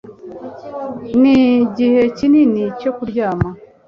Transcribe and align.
Nigihe 1.21 2.01
kinini 2.17 2.63
cyo 2.79 2.91
kuryama 2.97 3.49